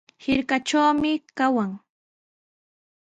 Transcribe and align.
Hirkatrawmi 0.23 1.11
kawan. 1.37 1.71